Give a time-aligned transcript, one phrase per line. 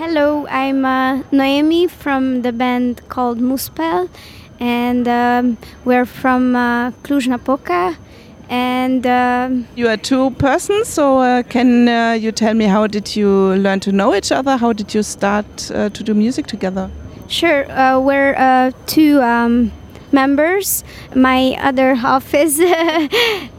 [0.00, 4.08] Hello, I'm uh, Noemi from the band called Musspell,
[4.60, 7.96] and um, we're from uh, Cluj-Napoca.
[8.48, 13.16] And um, You are two persons, so uh, can uh, you tell me how did
[13.16, 14.56] you learn to know each other?
[14.56, 16.88] How did you start uh, to do music together?
[17.26, 19.72] sure, uh, we're uh, two um,
[20.12, 20.84] members.
[21.16, 23.08] My other half is uh,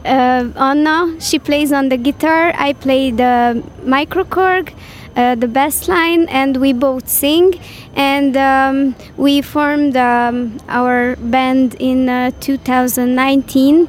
[0.06, 1.14] Anna.
[1.20, 2.54] She plays on the guitar.
[2.56, 4.72] I play the microKORG.
[5.14, 7.60] Uh, the bass line and we both sing.
[7.94, 13.88] And um, we formed um, our band in uh, 2019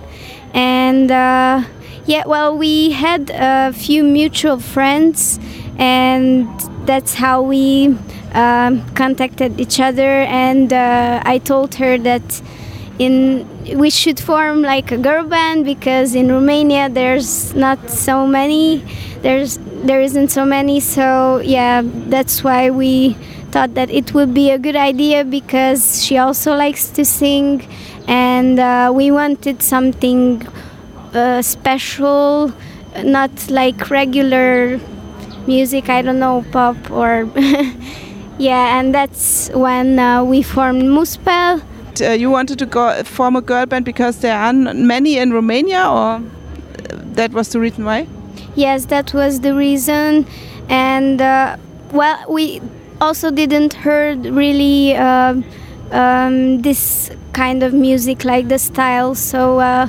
[0.53, 1.63] and uh,
[2.05, 5.39] yeah well we had a few mutual friends
[5.77, 6.47] and
[6.85, 7.97] that's how we
[8.33, 10.23] um, contacted each other.
[10.23, 12.41] And uh, i told her that
[12.99, 13.47] in
[13.77, 18.83] we should form like a girl band because in romania there's not so many
[19.21, 23.13] there's there isn't so many so yeah that's why we
[23.51, 27.67] thought that it would be a good idea because she also likes to sing
[28.08, 30.41] and uh, we wanted something
[31.13, 32.52] uh, special
[33.03, 34.80] not like regular
[35.47, 37.30] music i don't know pop or
[38.38, 41.61] yeah and that's when uh, we formed Musspell
[42.02, 45.86] Uh, you wanted to go form a girl band because there aren't many in Romania,
[45.86, 46.21] or uh,
[47.13, 48.08] that was the reason why?
[48.55, 50.27] Yes, that was the reason,
[50.69, 51.57] and uh,
[51.91, 52.61] well, we
[53.01, 55.41] also didn't heard really uh,
[55.91, 59.15] um, this kind of music, like the style.
[59.15, 59.87] So uh,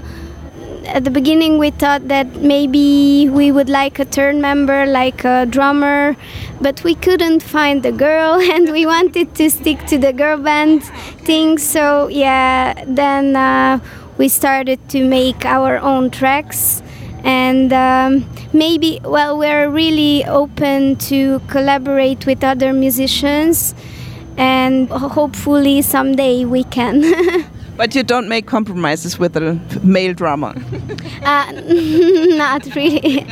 [0.87, 5.45] at the beginning, we thought that maybe we would like a third member, like a
[5.45, 6.17] drummer,
[6.63, 10.85] but we couldn't find the girl, and we wanted to stick to the girl band
[11.27, 11.59] thing.
[11.59, 13.81] So yeah, then uh,
[14.17, 16.81] we started to make our own tracks
[17.25, 23.75] and um, maybe well we're really open to collaborate with other musicians
[24.37, 27.03] and hopefully someday we can
[27.77, 30.55] But you don't make compromises with a male drummer.
[31.25, 31.53] uh,
[32.37, 33.27] not really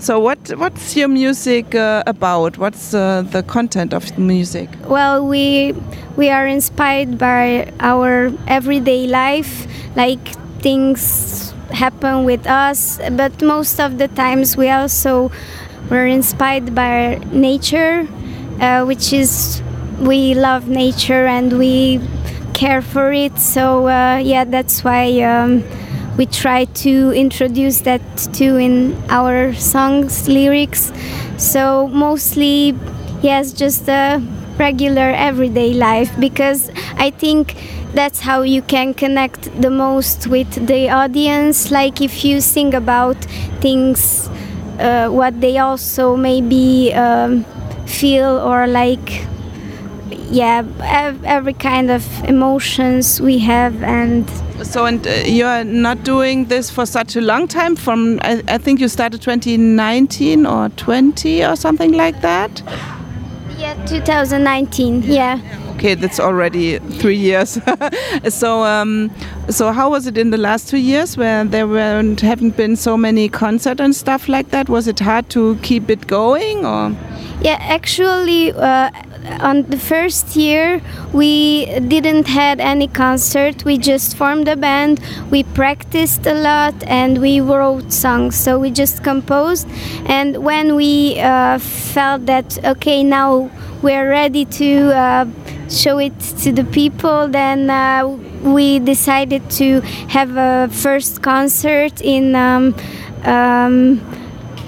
[0.00, 2.58] so what what's your music uh, about?
[2.58, 4.68] What's uh, the content of the music?
[4.86, 5.74] well we
[6.16, 10.28] we are inspired by our everyday life like
[10.60, 15.30] things happen with us but most of the times we also
[15.90, 18.06] were inspired by nature
[18.60, 19.62] uh, which is
[20.00, 22.00] we love nature and we
[22.54, 23.38] care for it.
[23.38, 25.64] So uh, yeah that's why um,
[26.16, 28.00] we try to introduce that
[28.32, 30.92] too in our songs lyrics.
[31.36, 32.74] So mostly
[33.22, 34.22] yes just a
[34.58, 37.54] regular everyday life because i think
[37.94, 43.16] that's how you can connect the most with the audience like if you sing about
[43.60, 44.28] things
[44.78, 47.44] uh, what they also maybe um,
[47.86, 49.24] feel or like
[50.30, 54.28] yeah ev- every kind of emotions we have and
[54.62, 57.76] So and uh, you are not doing this for such a long time.
[57.76, 62.62] From I, I think you started 2019 or 20 or something like that.
[63.56, 65.38] yeah 2019 yeah
[65.78, 67.56] Okay, that's already three years.
[68.28, 69.12] so, um,
[69.48, 72.96] so how was it in the last two years, where there weren't haven't been so
[72.96, 74.68] many concerts and stuff like that?
[74.68, 76.96] Was it hard to keep it going, or?
[77.40, 78.90] Yeah, actually, uh,
[79.38, 83.64] on the first year, we didn't had any concert.
[83.64, 85.00] We just formed a band.
[85.30, 88.34] We practiced a lot and we wrote songs.
[88.34, 89.68] So we just composed.
[90.06, 93.48] And when we uh, felt that okay, now
[93.82, 95.26] we're ready to uh,
[95.68, 98.06] show it to the people, then uh,
[98.42, 102.34] we decided to have a first concert in.
[102.34, 102.74] Um,
[103.24, 104.00] um,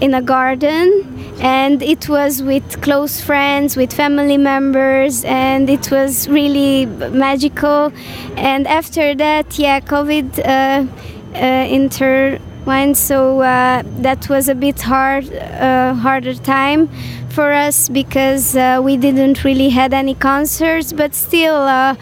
[0.00, 1.06] in a garden.
[1.41, 7.92] And it was with close friends with family members and it was really magical.
[8.37, 10.87] And after that yeah covid uh,
[11.34, 16.91] uh, intertwined so uh, that was a bit hard uh, harder time
[17.32, 21.94] for us because uh, we didn't really had any concerts but still uh,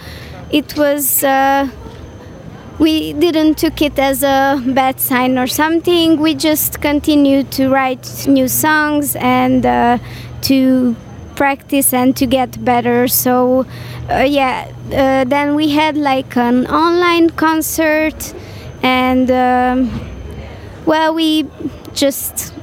[0.50, 1.68] it was uh,
[2.78, 6.20] we didn't took it as a bad sign or something.
[6.20, 9.98] We just continued to write new songs and uh,
[10.42, 10.94] to
[11.34, 13.08] practice and to get better.
[13.08, 13.66] So
[14.10, 18.34] uh, yeah then we had like an online concert
[18.82, 19.90] and um,
[20.86, 21.46] well we
[21.92, 22.54] just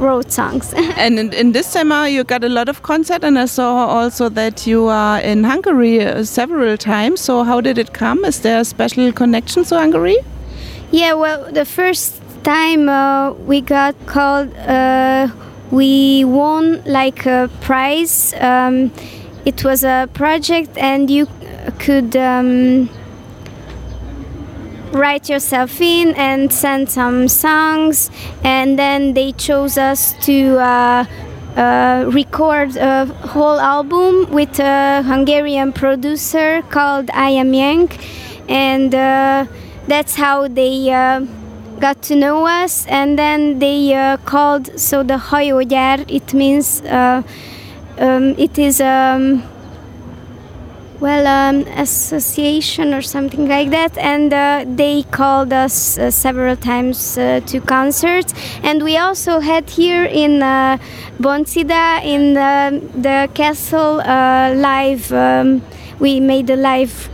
[0.00, 3.38] uh, wrote songs and in, in this summer you got a lot of concert, and
[3.38, 7.20] I saw also that you are in Hungary uh, several times.
[7.20, 8.24] So how did it come?
[8.24, 10.18] Is there a special connection to Hungary?
[10.90, 15.28] Yeah, well, the first time uh, we got called uh,
[15.70, 18.34] we won like a prize.
[18.34, 18.92] Um,
[19.44, 21.26] it was a project, and you
[21.78, 22.88] could um,
[24.92, 28.10] write yourself in and send some songs,
[28.44, 30.58] and then they chose us to.
[30.58, 31.04] Uh,
[31.56, 37.98] uh, record a whole album with a Hungarian producer called I Am Yank,
[38.48, 39.46] and uh,
[39.88, 41.20] that's how they uh,
[41.80, 42.86] got to know us.
[42.86, 46.04] And then they uh, called so the Hajógyár.
[46.08, 47.22] It means uh,
[47.98, 48.80] um, it is.
[48.80, 49.42] Um,
[51.00, 57.16] well, um, association or something like that, and uh, they called us uh, several times
[57.16, 58.34] uh, to concerts.
[58.62, 60.76] And we also had here in uh,
[61.18, 65.10] Bonțida in the, the castle uh, live.
[65.12, 65.62] Um,
[65.98, 67.08] we made a live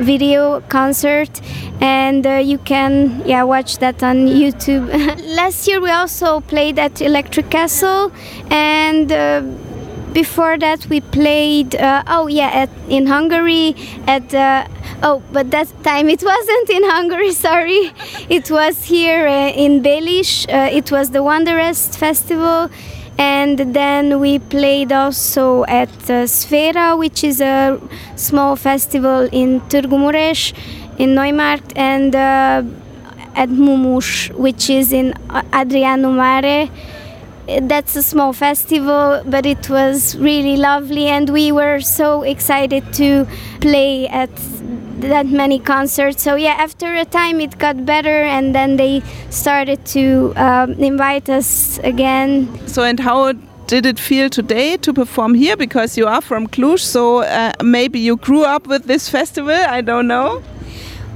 [0.00, 1.40] video concert
[1.80, 4.86] and uh, you can yeah watch that on youtube
[5.36, 8.12] last year we also played at electric castle
[8.50, 9.42] and uh,
[10.12, 13.74] before that we played uh, oh yeah at, in hungary
[14.06, 14.66] at uh,
[15.02, 17.92] oh but that time it wasn't in hungary sorry.
[18.28, 22.70] It was here uh, in Bélis uh, it was the Wanderest festival.
[23.18, 27.78] And then we played also at uh, Sfera which is a
[28.16, 30.54] small festival in Târgu Mureș
[30.98, 32.62] in Neumarkt and uh,
[33.34, 35.14] at Mumus which is in
[35.52, 36.70] Adriano Mare
[37.62, 43.26] that's a small festival, but it was really lovely, and we were so excited to
[43.60, 44.30] play at
[45.00, 46.22] that many concerts.
[46.22, 51.28] So yeah, after a time it got better, and then they started to um, invite
[51.28, 52.48] us again.
[52.68, 53.32] So and how
[53.66, 55.56] did it feel today to perform here?
[55.56, 59.54] Because you are from Cluj, so uh, maybe you grew up with this festival.
[59.54, 60.42] I don't know.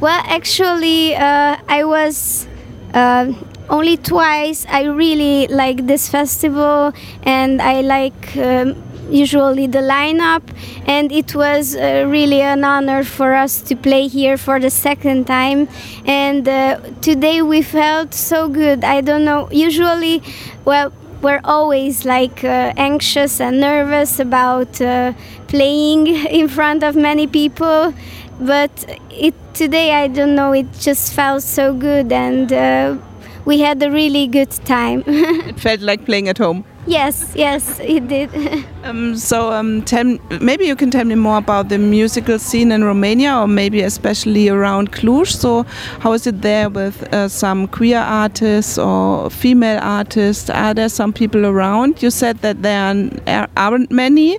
[0.01, 2.47] Well, actually, uh, I was.
[2.93, 3.33] Uh,
[3.69, 4.67] only twice.
[4.69, 8.77] I really like this festival, and I like um,
[9.11, 10.43] usually the lineup.
[10.87, 15.27] And it was uh, really an honor for us to play here for the second
[15.27, 15.69] time.
[16.05, 18.85] And uh, today we felt so good.
[18.85, 19.49] I don't know.
[19.51, 20.23] Usually,
[20.65, 25.15] well, we're always like uh, anxious and nervous about uh,
[25.49, 26.07] playing
[26.41, 27.95] in front of many people
[28.41, 28.71] but
[29.11, 32.97] it today i don't know it just felt so good and uh,
[33.44, 35.02] we had a really good time.
[35.06, 36.64] it felt like playing at home.
[36.87, 38.31] Yes, yes, it did.
[38.85, 42.85] um, so, um, tell, maybe you can tell me more about the musical scene in
[42.85, 45.29] Romania, or maybe especially around Cluj.
[45.29, 45.62] So,
[46.00, 50.50] how is it there with uh, some queer artists or female artists?
[50.50, 52.02] Are there some people around?
[52.02, 54.38] You said that there aren't many.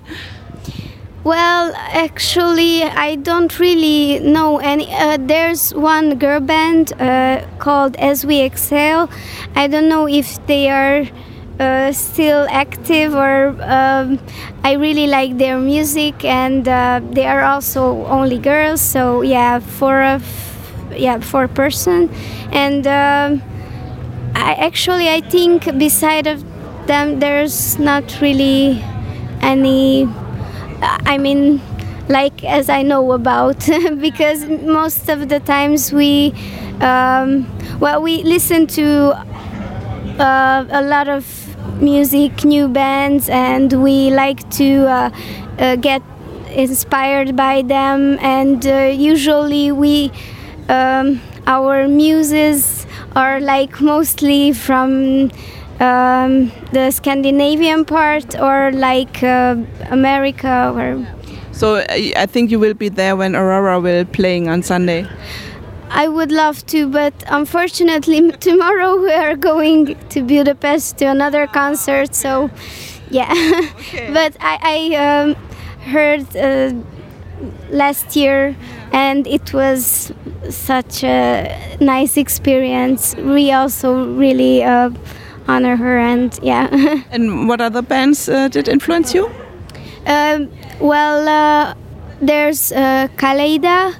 [1.26, 4.86] Well, actually, I don't really know any.
[4.94, 9.10] Uh, there's one girl band uh, called As We Exhale.
[9.56, 11.02] I don't know if they are
[11.58, 14.20] uh, still active or um,
[14.62, 18.80] I really like their music and uh, they are also only girls.
[18.80, 20.22] So yeah, for a
[20.94, 22.08] yeah for person
[22.52, 23.42] and um,
[24.36, 26.44] I actually I think beside of
[26.86, 28.80] them there's not really
[29.42, 30.06] any
[30.82, 31.60] I mean,
[32.08, 33.58] like as I know about,
[34.00, 36.32] because most of the times we,
[36.80, 37.46] um,
[37.80, 39.12] well, we listen to
[40.20, 41.24] uh, a lot of
[41.80, 45.10] music, new bands, and we like to uh,
[45.58, 46.02] uh, get
[46.50, 48.18] inspired by them.
[48.20, 50.10] And uh, usually we,
[50.68, 55.30] um, our muses are like mostly from
[55.80, 59.56] um, the Scandinavian part or like uh,
[59.90, 61.06] America or.
[61.52, 65.06] So I think you will be there when Aurora will playing on Sunday.
[65.88, 72.14] I would love to, but unfortunately tomorrow we are going to Budapest to another concert.
[72.14, 72.50] So,
[73.10, 73.32] yeah.
[73.32, 74.10] Okay.
[74.12, 75.34] but I, I um,
[75.90, 76.74] heard uh,
[77.70, 78.56] last year,
[78.92, 80.12] and it was
[80.50, 83.14] such a nice experience.
[83.16, 84.62] We also really.
[84.62, 84.90] Uh,
[85.48, 86.68] honor her and yeah.
[87.10, 89.30] and what other bands uh, did influence you?
[90.06, 90.50] Um,
[90.80, 91.74] well, uh,
[92.20, 93.94] there's uh, Kaleida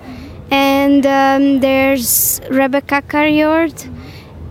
[0.50, 3.92] and um, there's Rebekka Karijord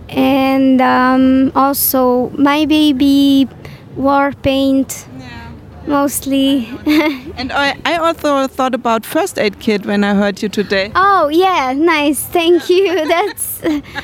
[0.08, 3.48] and um, also My Baby,
[3.96, 5.06] War Warpaint
[5.86, 6.68] mostly.
[7.36, 10.92] and I, I also thought about First Aid Kit when I heard you today.
[10.94, 12.22] Oh, yeah, nice.
[12.22, 12.94] Thank you.
[13.08, 13.62] That's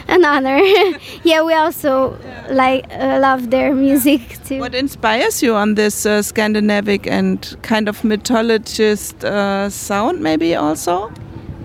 [0.09, 0.59] an honor.
[1.25, 2.19] yeah, we also
[2.51, 4.61] like uh, love their music too.
[4.61, 11.13] What inspires you on this uh, Scandinavic and kind of mythologist uh, sound, maybe also?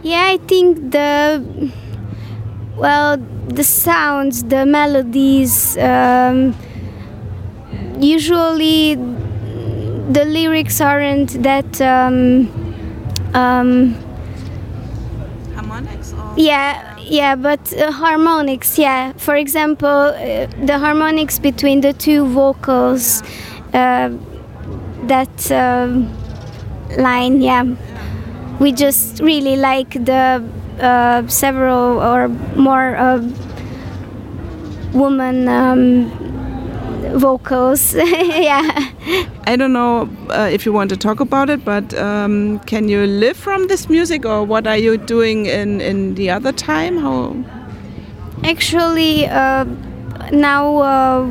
[0.04, 1.72] Yeah, I think the
[2.76, 5.78] well, the sounds, the melodies.
[5.78, 6.56] Um,
[8.00, 8.96] usually
[10.10, 11.82] the lyrics aren't that.
[11.82, 12.50] Um,
[13.34, 13.96] um,
[15.56, 19.14] Harmonics or yeah, yeah, but uh, harmonics, yeah.
[19.14, 23.24] For example, uh, the harmonics between the two vocals,
[23.74, 24.12] uh,
[25.04, 26.10] that um
[26.98, 27.66] line, yeah.
[28.60, 30.44] We just really like the
[30.80, 33.22] uh, several or more uh,
[34.94, 36.27] woman um,
[37.18, 38.92] vocals, yeah.
[39.46, 43.06] I don't know uh, if you want to talk about it, but um, can you
[43.06, 46.98] live from this music, or what are you doing in in the other time?
[46.98, 47.36] How?
[48.44, 49.66] Actually, uh,
[50.32, 51.28] now uh,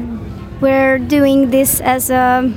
[0.60, 2.52] we're doing this as a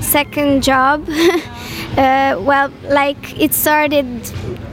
[0.00, 1.08] second job.
[1.96, 4.06] uh, well, like it started,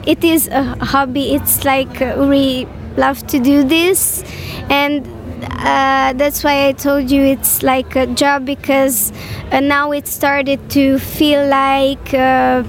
[0.05, 1.33] it is a hobby.
[1.35, 2.67] It's like uh, we
[2.97, 4.23] love to do this,
[4.69, 5.05] and
[5.43, 9.11] uh, that's why I told you it's like a job because
[9.51, 12.13] uh, now it started to feel like.
[12.13, 12.63] Uh,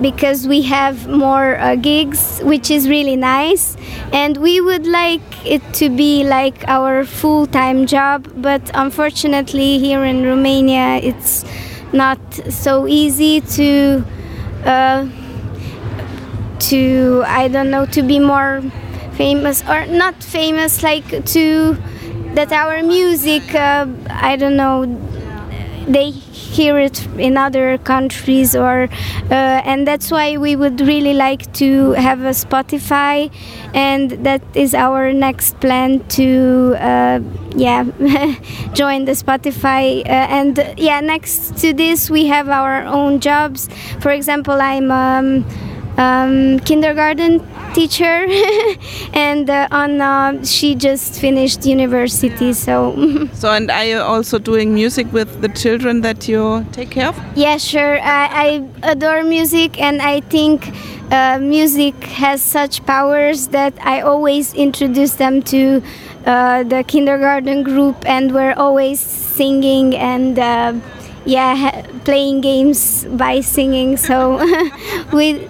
[0.00, 3.76] because we have more uh, gigs, which is really nice.
[4.12, 10.04] And we would like it to be like our full time job, but unfortunately, here
[10.04, 11.44] in Romania, it's
[11.92, 12.18] not
[12.50, 14.04] so easy to.
[14.64, 15.08] Uh,
[16.58, 18.62] to I don't know to be more
[19.16, 21.76] famous or not famous like to
[22.34, 24.86] that our music uh, I don't know
[25.86, 28.84] they hear it in other countries or
[29.30, 33.30] uh, and that's why we would really like to have a spotify
[33.74, 37.20] and that is our next plan to uh,
[37.56, 37.84] yeah
[38.72, 43.68] join the spotify uh, and yeah next to this we have our own jobs.
[44.00, 45.44] For example i'm um,
[45.98, 47.40] um, kindergarten
[47.74, 48.26] teacher
[49.12, 52.94] and uh, Anna she just finished university so
[53.34, 57.20] So, and are you also doing music with the children that you take care of?
[57.36, 58.00] Yeah, sure.
[58.00, 60.72] I, I adore music, and I think
[61.10, 65.82] uh, music has such powers that I always introduce them to
[66.26, 70.38] uh, the kindergarten group, and we're always singing and.
[70.38, 70.74] Uh,
[71.26, 73.96] yeah, playing games by singing.
[73.96, 74.44] So
[75.12, 75.48] we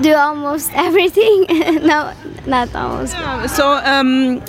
[0.00, 1.46] do almost everything.
[1.86, 2.12] no,
[2.46, 3.12] not almost.
[3.54, 4.42] So, um,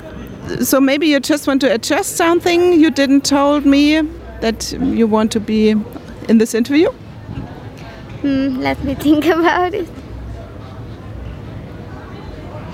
[0.62, 4.02] so maybe you just want to adjust something you didn't told me
[4.42, 5.76] that you want to be
[6.30, 6.90] in this interview.
[8.22, 9.88] Hmm, let me think about it.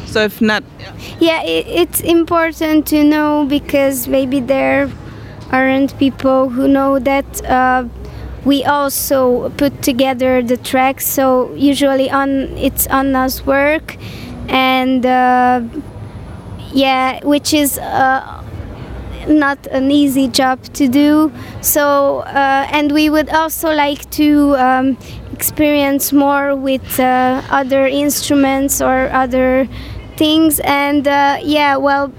[0.05, 0.63] So if not,
[1.19, 4.89] Yeah, i it's important to know because maybe there
[5.51, 7.85] aren't people who know that uh,
[8.45, 11.05] we also put together the tracks.
[11.07, 13.97] So usually on it's Anna's work,
[14.47, 15.61] and uh,
[16.73, 17.77] yeah, which is.
[17.77, 18.39] Uh,
[19.27, 21.31] not an easy job to do.
[21.61, 24.97] So, uh, and we would also like to um,
[25.31, 29.67] experience more with uh, other instruments or other
[30.17, 30.59] things.
[30.61, 32.11] And uh, yeah, well,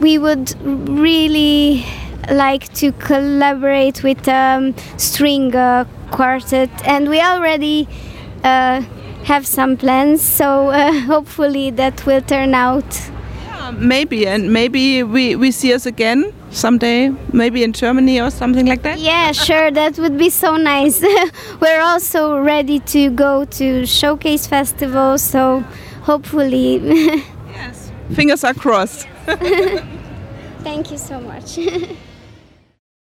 [0.00, 1.84] we would really
[2.30, 7.88] like to collaborate with um, string uh, quartet, and we already
[8.44, 8.82] uh,
[9.24, 10.22] have some plans.
[10.22, 13.10] So uh, hopefully that will turn out.
[13.72, 18.82] maybe, and maybe we, we see us again someday, maybe in Germany or something like
[18.82, 18.98] that.
[18.98, 21.02] Yeah, sure, that would be so nice.
[21.60, 25.60] We're also ready to go to Showcase Festival, so
[26.02, 26.78] hopefully.
[27.52, 27.92] Yes.
[28.14, 29.06] Fingers are crossed.
[30.64, 31.58] Thank you so much.